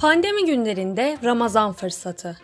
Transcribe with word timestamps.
Pandemi 0.00 0.44
günlerinde 0.44 1.18
Ramazan 1.24 1.72
fırsatı. 1.72 2.36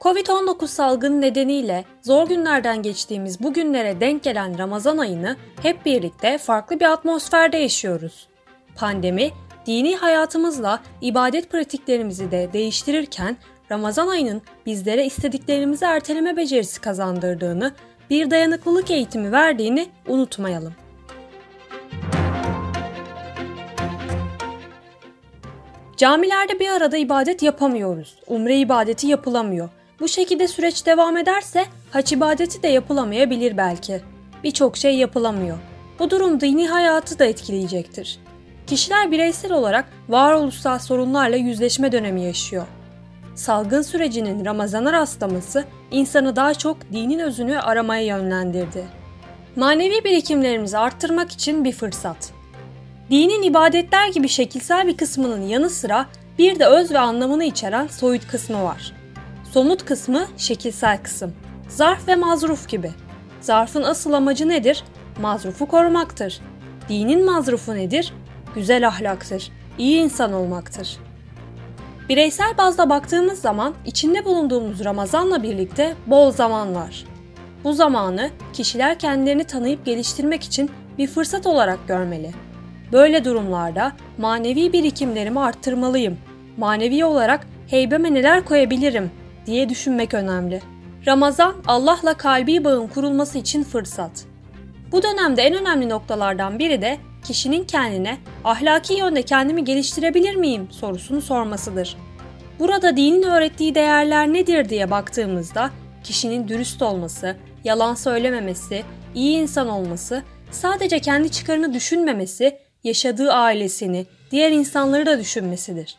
Covid-19 0.00 0.66
salgını 0.66 1.20
nedeniyle 1.20 1.84
zor 2.02 2.28
günlerden 2.28 2.82
geçtiğimiz 2.82 3.42
bu 3.42 3.52
günlere 3.52 4.00
denk 4.00 4.22
gelen 4.22 4.58
Ramazan 4.58 4.98
ayını 4.98 5.36
hep 5.62 5.86
birlikte 5.86 6.38
farklı 6.38 6.80
bir 6.80 6.92
atmosferde 6.92 7.56
yaşıyoruz. 7.56 8.28
Pandemi, 8.74 9.30
dini 9.66 9.96
hayatımızla 9.96 10.82
ibadet 11.00 11.50
pratiklerimizi 11.50 12.30
de 12.30 12.48
değiştirirken 12.52 13.36
Ramazan 13.70 14.08
ayının 14.08 14.42
bizlere 14.66 15.06
istediklerimizi 15.06 15.84
erteleme 15.84 16.36
becerisi 16.36 16.80
kazandırdığını, 16.80 17.72
bir 18.10 18.30
dayanıklılık 18.30 18.90
eğitimi 18.90 19.32
verdiğini 19.32 19.86
unutmayalım. 20.08 20.74
Camilerde 25.96 26.60
bir 26.60 26.68
arada 26.68 26.96
ibadet 26.96 27.42
yapamıyoruz. 27.42 28.16
Umre 28.26 28.56
ibadeti 28.56 29.06
yapılamıyor. 29.06 29.68
Bu 30.00 30.08
şekilde 30.08 30.48
süreç 30.48 30.86
devam 30.86 31.16
ederse 31.16 31.64
haç 31.90 32.12
ibadeti 32.12 32.62
de 32.62 32.68
yapılamayabilir 32.68 33.56
belki. 33.56 34.00
Birçok 34.44 34.76
şey 34.76 34.96
yapılamıyor. 34.96 35.58
Bu 35.98 36.10
durum 36.10 36.40
dini 36.40 36.68
hayatı 36.68 37.18
da 37.18 37.24
etkileyecektir. 37.24 38.18
Kişiler 38.66 39.10
bireysel 39.10 39.52
olarak 39.52 39.84
varoluşsal 40.08 40.78
sorunlarla 40.78 41.36
yüzleşme 41.36 41.92
dönemi 41.92 42.22
yaşıyor. 42.22 42.66
Salgın 43.34 43.82
sürecinin 43.82 44.44
Ramazan'a 44.44 44.92
rastlaması 44.92 45.64
insanı 45.90 46.36
daha 46.36 46.54
çok 46.54 46.76
dinin 46.92 47.18
özünü 47.18 47.60
aramaya 47.60 48.04
yönlendirdi. 48.04 48.84
Manevi 49.56 50.04
birikimlerimizi 50.04 50.78
arttırmak 50.78 51.32
için 51.32 51.64
bir 51.64 51.72
fırsat. 51.72 52.33
Dinin 53.10 53.42
ibadetler 53.42 54.08
gibi 54.08 54.28
şekilsel 54.28 54.86
bir 54.86 54.96
kısmının 54.96 55.42
yanı 55.42 55.70
sıra 55.70 56.06
bir 56.38 56.58
de 56.58 56.66
öz 56.66 56.92
ve 56.92 56.98
anlamını 56.98 57.44
içeren 57.44 57.86
soyut 57.86 58.26
kısmı 58.26 58.62
var. 58.62 58.92
Somut 59.52 59.84
kısmı 59.84 60.26
şekilsel 60.36 61.02
kısım. 61.02 61.34
Zarf 61.68 62.08
ve 62.08 62.16
mazruf 62.16 62.68
gibi. 62.68 62.90
Zarfın 63.40 63.82
asıl 63.82 64.12
amacı 64.12 64.48
nedir? 64.48 64.84
Mazrufu 65.20 65.66
korumaktır. 65.66 66.40
Dinin 66.88 67.24
mazrufu 67.24 67.74
nedir? 67.74 68.12
Güzel 68.54 68.88
ahlaktır. 68.88 69.52
iyi 69.78 70.02
insan 70.02 70.32
olmaktır. 70.32 70.96
Bireysel 72.08 72.58
bazda 72.58 72.90
baktığımız 72.90 73.40
zaman 73.40 73.74
içinde 73.86 74.24
bulunduğumuz 74.24 74.84
Ramazan'la 74.84 75.42
birlikte 75.42 75.94
bol 76.06 76.30
zaman 76.30 76.74
var. 76.74 77.04
Bu 77.64 77.72
zamanı 77.72 78.30
kişiler 78.52 78.98
kendilerini 78.98 79.44
tanıyıp 79.44 79.84
geliştirmek 79.84 80.42
için 80.44 80.70
bir 80.98 81.06
fırsat 81.06 81.46
olarak 81.46 81.88
görmeli. 81.88 82.43
Böyle 82.94 83.24
durumlarda 83.24 83.92
manevi 84.18 84.72
birikimlerimi 84.72 85.40
arttırmalıyım. 85.40 86.18
Manevi 86.56 87.04
olarak 87.04 87.46
heybeme 87.66 88.14
neler 88.14 88.44
koyabilirim 88.44 89.10
diye 89.46 89.68
düşünmek 89.68 90.14
önemli. 90.14 90.60
Ramazan 91.06 91.54
Allah'la 91.66 92.14
kalbi 92.14 92.64
bağın 92.64 92.86
kurulması 92.86 93.38
için 93.38 93.64
fırsat. 93.64 94.24
Bu 94.92 95.02
dönemde 95.02 95.42
en 95.42 95.54
önemli 95.54 95.88
noktalardan 95.88 96.58
biri 96.58 96.82
de 96.82 96.98
kişinin 97.24 97.64
kendine 97.64 98.18
ahlaki 98.44 98.94
yönde 98.94 99.22
kendimi 99.22 99.64
geliştirebilir 99.64 100.34
miyim 100.34 100.68
sorusunu 100.70 101.20
sormasıdır. 101.20 101.96
Burada 102.58 102.96
dinin 102.96 103.22
öğrettiği 103.22 103.74
değerler 103.74 104.32
nedir 104.32 104.68
diye 104.68 104.90
baktığımızda 104.90 105.70
kişinin 106.04 106.48
dürüst 106.48 106.82
olması, 106.82 107.36
yalan 107.64 107.94
söylememesi, 107.94 108.82
iyi 109.14 109.38
insan 109.38 109.68
olması, 109.68 110.22
sadece 110.50 110.98
kendi 110.98 111.30
çıkarını 111.30 111.74
düşünmemesi 111.74 112.63
yaşadığı 112.84 113.32
ailesini, 113.32 114.06
diğer 114.30 114.52
insanları 114.52 115.06
da 115.06 115.18
düşünmesidir. 115.18 115.96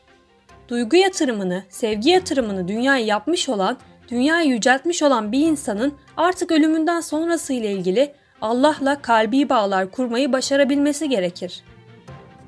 Duygu 0.67 0.95
yatırımını, 0.95 1.63
sevgi 1.69 2.09
yatırımını 2.09 2.67
dünyaya 2.67 3.05
yapmış 3.05 3.49
olan, 3.49 3.77
dünyayı 4.09 4.49
yüceltmiş 4.49 5.03
olan 5.03 5.31
bir 5.31 5.39
insanın 5.39 5.93
artık 6.17 6.51
ölümünden 6.51 7.01
sonrası 7.01 7.53
ile 7.53 7.71
ilgili 7.71 8.13
Allah'la 8.41 9.01
kalbi 9.01 9.49
bağlar 9.49 9.91
kurmayı 9.91 10.33
başarabilmesi 10.33 11.09
gerekir. 11.09 11.63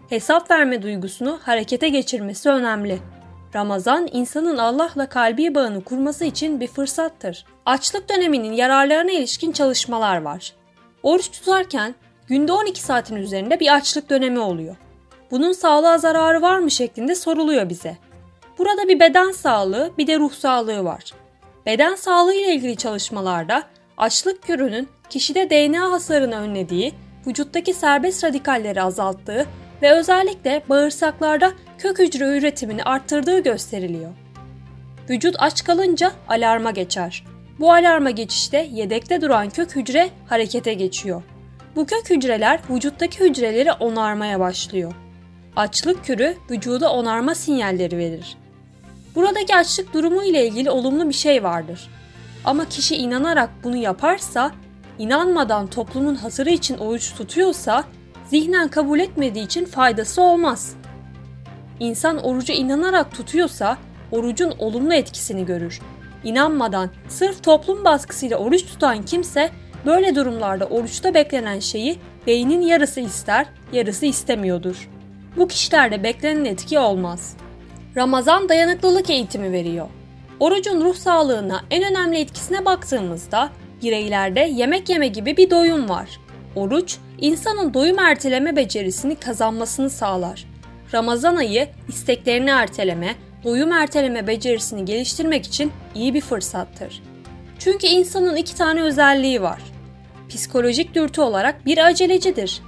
Hesap 0.09 0.51
verme 0.51 0.81
duygusunu 0.81 1.40
harekete 1.44 1.90
geçirmesi 1.90 2.50
önemli. 2.50 3.00
Ramazan 3.56 4.09
insanın 4.11 4.57
Allah'la 4.57 5.09
kalbi 5.09 5.56
bağını 5.56 5.84
kurması 5.84 6.25
için 6.25 6.59
bir 6.59 6.67
fırsattır. 6.67 7.45
Açlık 7.66 8.09
döneminin 8.09 8.53
yararlarına 8.53 9.11
ilişkin 9.11 9.51
çalışmalar 9.51 10.22
var. 10.22 10.53
Oruç 11.03 11.31
tutarken 11.31 11.95
günde 12.27 12.51
12 12.51 12.81
saatin 12.81 13.15
üzerinde 13.15 13.59
bir 13.59 13.75
açlık 13.75 14.09
dönemi 14.09 14.39
oluyor. 14.39 14.75
Bunun 15.31 15.51
sağlığa 15.51 15.97
zararı 15.97 16.41
var 16.41 16.59
mı 16.59 16.71
şeklinde 16.71 17.15
soruluyor 17.15 17.69
bize. 17.69 17.97
Burada 18.57 18.88
bir 18.88 18.99
beden 18.99 19.31
sağlığı 19.31 19.91
bir 19.97 20.07
de 20.07 20.19
ruh 20.19 20.33
sağlığı 20.33 20.83
var. 20.83 21.03
Beden 21.66 21.95
sağlığı 21.95 22.33
ile 22.33 22.55
ilgili 22.55 22.75
çalışmalarda 22.75 23.63
açlık 23.97 24.43
kürünün 24.43 24.89
kişide 25.09 25.49
DNA 25.49 25.91
hasarını 25.91 26.35
önlediği, 26.35 26.93
vücuttaki 27.27 27.73
serbest 27.73 28.23
radikalleri 28.23 28.81
azalttığı 28.81 29.45
ve 29.81 29.91
özellikle 29.91 30.63
bağırsaklarda 30.69 31.51
kök 31.77 31.99
hücre 31.99 32.37
üretimini 32.37 32.83
arttırdığı 32.83 33.39
gösteriliyor. 33.39 34.11
Vücut 35.09 35.35
aç 35.39 35.63
kalınca 35.63 36.11
alarma 36.27 36.71
geçer. 36.71 37.23
Bu 37.59 37.73
alarma 37.73 38.09
geçişte 38.09 38.67
yedekte 38.71 39.21
duran 39.21 39.49
kök 39.49 39.75
hücre 39.75 40.09
harekete 40.27 40.73
geçiyor. 40.73 41.23
Bu 41.77 41.85
kök 41.85 42.09
hücreler 42.09 42.59
vücuttaki 42.69 43.19
hücreleri 43.19 43.71
onarmaya 43.71 44.39
başlıyor. 44.39 44.93
Açlık 45.55 46.05
kürü 46.05 46.38
vücuda 46.51 46.93
onarma 46.93 47.35
sinyalleri 47.35 47.97
verir. 47.97 48.38
Buradaki 49.15 49.55
açlık 49.55 49.93
durumu 49.93 50.23
ile 50.23 50.47
ilgili 50.47 50.69
olumlu 50.69 51.09
bir 51.09 51.13
şey 51.13 51.43
vardır. 51.43 51.89
Ama 52.45 52.66
kişi 52.66 52.95
inanarak 52.95 53.49
bunu 53.63 53.75
yaparsa, 53.75 54.51
inanmadan 54.99 55.67
toplumun 55.67 56.16
hatırı 56.16 56.49
için 56.49 56.77
oruç 56.77 57.13
tutuyorsa, 57.13 57.83
zihnen 58.25 58.67
kabul 58.67 58.99
etmediği 58.99 59.45
için 59.45 59.66
faydası 59.66 60.21
olmaz. 60.21 60.75
İnsan 61.79 62.17
orucu 62.17 62.53
inanarak 62.53 63.11
tutuyorsa, 63.11 63.77
orucun 64.11 64.53
olumlu 64.59 64.93
etkisini 64.93 65.45
görür. 65.45 65.81
İnanmadan, 66.23 66.89
sırf 67.09 67.43
toplum 67.43 67.85
baskısıyla 67.85 68.37
oruç 68.37 68.66
tutan 68.66 69.05
kimse 69.05 69.51
Böyle 69.87 70.15
durumlarda 70.15 70.65
oruçta 70.65 71.13
beklenen 71.13 71.59
şeyi 71.59 71.97
beynin 72.27 72.61
yarısı 72.61 72.99
ister, 72.99 73.45
yarısı 73.73 74.05
istemiyordur. 74.05 74.89
Bu 75.37 75.47
kişilerde 75.47 76.03
beklenen 76.03 76.45
etki 76.45 76.79
olmaz. 76.79 77.37
Ramazan 77.95 78.49
dayanıklılık 78.49 79.09
eğitimi 79.09 79.51
veriyor. 79.51 79.87
Orucun 80.39 80.81
ruh 80.81 80.95
sağlığına 80.95 81.63
en 81.71 81.83
önemli 81.83 82.19
etkisine 82.19 82.65
baktığımızda 82.65 83.49
bireylerde 83.83 84.39
yemek 84.39 84.89
yeme 84.89 85.07
gibi 85.07 85.37
bir 85.37 85.49
doyum 85.49 85.89
var. 85.89 86.09
Oruç, 86.55 86.97
insanın 87.19 87.73
doyum 87.73 87.99
erteleme 87.99 88.55
becerisini 88.55 89.15
kazanmasını 89.15 89.89
sağlar. 89.89 90.45
Ramazan 90.93 91.35
ayı 91.35 91.67
isteklerini 91.87 92.49
erteleme, 92.49 93.15
doyum 93.43 93.71
erteleme 93.71 94.27
becerisini 94.27 94.85
geliştirmek 94.85 95.45
için 95.45 95.71
iyi 95.95 96.13
bir 96.13 96.21
fırsattır. 96.21 97.03
Çünkü 97.59 97.87
insanın 97.87 98.35
iki 98.35 98.55
tane 98.55 98.81
özelliği 98.81 99.41
var. 99.41 99.76
Psikolojik 100.29 100.95
dürtü 100.95 101.21
olarak 101.21 101.65
bir 101.65 101.85
acelecidir. 101.85 102.61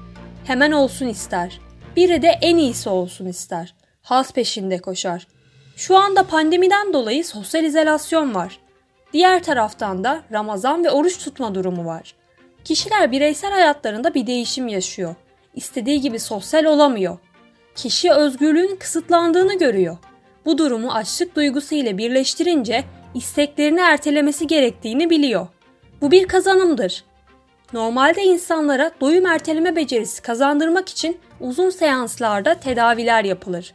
Hemen 0.46 0.72
olsun 0.72 1.08
ister. 1.08 1.59
Biri 1.96 2.22
de 2.22 2.28
en 2.28 2.58
iyisi 2.58 2.90
olsun 2.90 3.25
ister. 3.25 3.75
Haz 4.02 4.34
peşinde 4.34 4.78
koşar. 4.78 5.28
Şu 5.75 5.98
anda 5.98 6.24
pandemiden 6.24 6.94
dolayı 6.94 7.25
sosyal 7.25 7.64
izolasyon 7.64 8.36
var. 8.36 8.59
Diğer 9.14 9.44
taraftan 9.44 10.03
da 10.03 10.24
Ramazan 10.31 10.84
ve 10.84 10.92
oruç 10.92 11.18
tutma 11.18 11.56
durumu 11.56 11.86
var. 11.86 12.16
Kişiler 12.64 13.12
bireysel 13.12 13.52
hayatlarında 13.52 14.14
bir 14.14 14.28
değişim 14.28 14.68
yaşıyor. 14.68 15.16
İstediği 15.56 16.01
gibi 16.01 16.19
sosyal 16.19 16.66
olamıyor. 16.66 17.18
Kişi 17.75 18.12
özgürlüğün 18.12 18.75
kısıtlandığını 18.75 19.57
görüyor. 19.57 19.98
Bu 20.45 20.57
durumu 20.57 20.92
açlık 20.92 21.36
duygusu 21.36 21.75
ile 21.75 21.98
birleştirince 21.98 22.84
isteklerini 23.16 23.80
ertelemesi 23.80 24.48
gerektiğini 24.48 25.10
biliyor. 25.10 25.48
Bu 26.01 26.12
bir 26.12 26.28
kazanımdır. 26.28 27.04
Normalde 27.74 28.24
insanlara 28.24 28.92
doyum 29.01 29.25
erteleme 29.25 29.75
becerisi 29.75 30.21
kazandırmak 30.21 30.89
için 30.89 31.18
uzun 31.39 31.69
seanslarda 31.69 32.54
tedaviler 32.54 33.24
yapılır. 33.24 33.74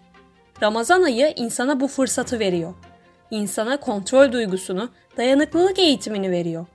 Ramazan 0.63 1.03
ayı 1.03 1.33
insana 1.37 1.81
bu 1.81 1.89
fırsatı 1.89 2.39
veriyor. 2.39 2.75
İnsana 3.31 3.77
kontrol 3.77 4.33
duygusunu, 4.33 4.89
dayanıklılık 5.17 5.79
eğitimini 5.79 6.31
veriyor. 6.31 6.67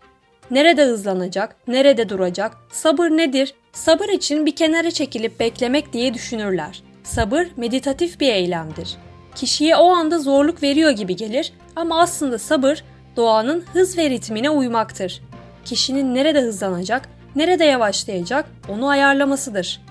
Nerede 0.51 0.85
hızlanacak, 0.85 1.55
nerede 1.67 2.09
duracak, 2.09 2.57
sabır 2.71 3.09
nedir? 3.09 3.53
Sabır 3.71 4.09
için 4.09 4.45
bir 4.45 4.55
kenara 4.55 4.91
çekilip 4.91 5.39
beklemek 5.39 5.93
diye 5.93 6.13
düşünürler. 6.13 6.83
Sabır 7.03 7.47
meditatif 7.57 8.19
bir 8.19 8.33
eylemdir. 8.33 8.97
Kişiye 9.35 9.75
o 9.75 9.89
anda 9.89 10.19
zorluk 10.19 10.63
veriyor 10.63 10.91
gibi 10.91 11.15
gelir 11.15 11.53
ama 11.75 12.01
aslında 12.01 12.37
sabır 12.37 12.83
doğanın 13.15 13.65
hız 13.73 13.97
ve 13.97 14.09
ritmine 14.09 14.49
uymaktır. 14.49 15.21
Kişinin 15.65 16.15
nerede 16.15 16.41
hızlanacak, 16.41 17.09
nerede 17.35 17.65
yavaşlayacak 17.65 18.45
onu 18.69 18.87
ayarlamasıdır. 18.87 19.81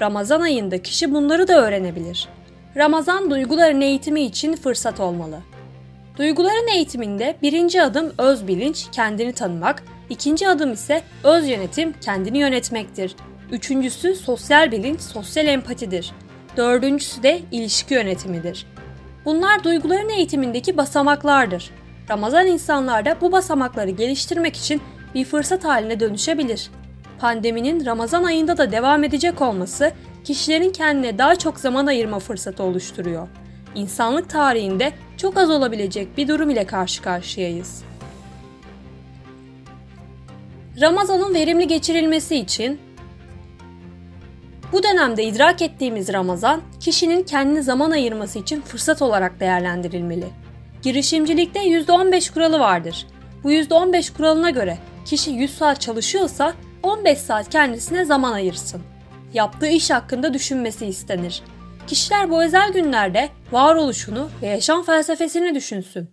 Ramazan 0.00 0.40
ayında 0.40 0.82
kişi 0.82 1.14
bunları 1.14 1.48
da 1.48 1.66
öğrenebilir. 1.66 2.28
Ramazan 2.76 3.30
duyguların 3.30 3.80
eğitimi 3.80 4.20
için 4.20 4.56
fırsat 4.56 5.00
olmalı. 5.00 5.38
Duyguların 6.18 6.68
eğitiminde 6.74 7.36
birinci 7.42 7.82
adım 7.82 8.12
öz 8.18 8.46
bilinç, 8.46 8.86
kendini 8.92 9.32
tanımak, 9.32 9.82
ikinci 10.10 10.48
adım 10.48 10.72
ise 10.72 11.02
öz 11.24 11.48
yönetim, 11.48 11.92
kendini 12.00 12.38
yönetmektir. 12.38 13.16
Üçüncüsü 13.52 14.14
sosyal 14.14 14.72
bilinç, 14.72 15.00
sosyal 15.00 15.46
empatidir. 15.46 16.12
Dördüncüsü 16.56 17.22
de 17.22 17.40
ilişki 17.52 17.94
yönetimidir. 17.94 18.66
Bunlar 19.24 19.64
duyguların 19.64 20.08
eğitimindeki 20.08 20.76
basamaklardır. 20.76 21.70
Ramazan 22.10 22.46
insanlarda 22.46 23.16
bu 23.20 23.32
basamakları 23.32 23.90
geliştirmek 23.90 24.56
için 24.56 24.82
bir 25.14 25.24
fırsat 25.24 25.64
haline 25.64 26.00
dönüşebilir. 26.00 26.70
Pandeminin 27.18 27.86
Ramazan 27.86 28.24
ayında 28.24 28.56
da 28.56 28.72
devam 28.72 29.04
edecek 29.04 29.42
olması 29.42 29.92
kişilerin 30.24 30.70
kendine 30.70 31.18
daha 31.18 31.36
çok 31.36 31.60
zaman 31.60 31.86
ayırma 31.86 32.18
fırsatı 32.18 32.62
oluşturuyor. 32.62 33.28
İnsanlık 33.74 34.30
tarihinde 34.30 34.92
çok 35.16 35.36
az 35.36 35.50
olabilecek 35.50 36.16
bir 36.16 36.28
durum 36.28 36.50
ile 36.50 36.66
karşı 36.66 37.02
karşıyayız. 37.02 37.84
Ramazan'ın 40.80 41.34
verimli 41.34 41.66
geçirilmesi 41.66 42.36
için 42.36 42.80
bu 44.72 44.82
dönemde 44.82 45.24
idrak 45.24 45.62
ettiğimiz 45.62 46.12
Ramazan, 46.12 46.60
kişinin 46.80 47.22
kendine 47.22 47.62
zaman 47.62 47.90
ayırması 47.90 48.38
için 48.38 48.60
fırsat 48.60 49.02
olarak 49.02 49.40
değerlendirilmeli. 49.40 50.26
Girişimcilikte 50.82 51.60
%15 51.60 52.32
kuralı 52.32 52.60
vardır. 52.60 53.06
Bu 53.44 53.52
%15 53.52 54.16
kuralına 54.16 54.50
göre 54.50 54.78
kişi 55.04 55.30
100 55.30 55.58
saat 55.58 55.80
çalışıyorsa 55.80 56.54
15 56.82 57.18
saat 57.18 57.50
kendisine 57.50 58.04
zaman 58.04 58.32
ayırsın. 58.32 58.82
Yaptığı 59.34 59.66
iş 59.66 59.90
hakkında 59.90 60.34
düşünmesi 60.34 60.86
istenir. 60.86 61.42
Kişiler 61.86 62.30
bu 62.30 62.44
özel 62.44 62.72
günlerde 62.72 63.28
varoluşunu 63.52 64.30
ve 64.42 64.46
yaşam 64.46 64.84
felsefesini 64.84 65.54
düşünsün. 65.54 66.10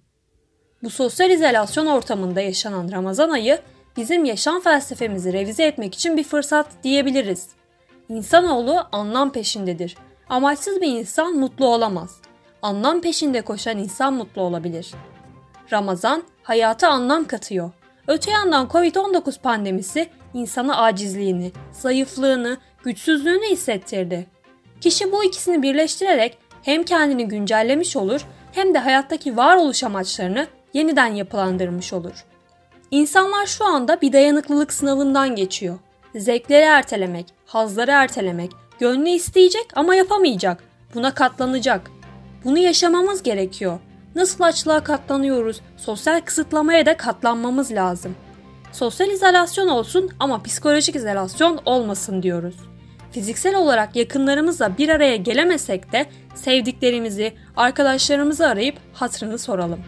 Bu 0.84 0.90
sosyal 0.90 1.30
izolasyon 1.30 1.86
ortamında 1.86 2.42
yaşanan 2.42 2.92
Ramazan 2.92 3.30
ayı 3.30 3.60
bizim 3.98 4.26
yaşam 4.26 4.62
felsefemizi 4.62 5.34
revize 5.34 5.64
etmek 5.64 5.96
için 5.96 6.18
bir 6.18 6.24
fırsat 6.24 6.68
diyebiliriz. 6.84 7.50
İnsanoğlu 8.10 8.88
anlam 8.92 9.32
peşindedir. 9.32 9.98
Amaçsız 10.30 10.82
bir 10.82 10.88
insan 10.88 11.34
mutlu 11.34 11.68
olamaz. 11.68 12.22
Anlam 12.62 13.02
peşinde 13.02 13.42
koşan 13.42 13.78
insan 13.78 14.14
mutlu 14.14 14.42
olabilir. 14.42 14.92
Ramazan 15.72 16.24
hayata 16.44 16.90
anlam 16.90 17.26
katıyor. 17.26 17.72
Öte 18.08 18.32
yandan 18.32 18.68
Covid-19 18.68 19.42
pandemisi 19.42 20.10
insana 20.34 20.78
acizliğini, 20.78 21.52
zayıflığını, 21.72 22.58
güçsüzlüğünü 22.84 23.46
hissettirdi. 23.52 24.28
Kişi 24.82 25.12
bu 25.12 25.24
ikisini 25.24 25.62
birleştirerek 25.62 26.38
hem 26.64 26.84
kendini 26.84 27.28
güncellemiş 27.28 27.96
olur 27.96 28.22
hem 28.52 28.74
de 28.74 28.80
hayattaki 28.80 29.38
varoluş 29.38 29.84
amaçlarını 29.84 30.48
yeniden 30.74 31.08
yapılandırmış 31.08 31.94
olur. 31.94 32.26
İnsanlar 32.92 33.46
şu 33.46 33.66
anda 33.66 34.02
bir 34.02 34.14
dayanıklılık 34.14 34.74
sınavından 34.74 35.36
geçiyor. 35.36 35.80
Zevkleri 36.16 36.64
ertelemek, 36.64 37.26
hazları 37.46 37.92
ertelemek, 37.92 38.52
gönlü 38.80 39.10
isteyecek 39.10 39.68
ama 39.76 39.96
yapamayacak. 39.96 40.64
Buna 40.94 41.14
katlanacak. 41.14 41.92
Bunu 42.44 42.58
yaşamamız 42.58 43.24
gerekiyor. 43.24 43.80
Nasıl 44.16 44.44
açlığa 44.44 44.84
katlanıyoruz, 44.84 45.62
sosyal 45.78 46.22
kısıtlamaya 46.22 46.86
da 46.86 46.98
katlanmamız 46.98 47.72
lazım. 47.72 48.16
Sosyal 48.72 49.10
izolasyon 49.10 49.68
olsun 49.68 50.10
ama 50.20 50.44
psikolojik 50.44 50.96
izolasyon 50.96 51.60
olmasın 51.66 52.24
diyoruz. 52.24 52.56
Fiziksel 53.12 53.56
olarak 53.56 53.96
yakınlarımızla 53.96 54.78
bir 54.78 54.90
araya 54.90 55.16
gelemesek 55.16 55.92
de 55.92 56.06
sevdiklerimizi, 56.36 57.34
arkadaşlarımızı 57.58 58.48
arayıp 58.48 58.76
hatırını 58.94 59.38
soralım. 59.38 59.80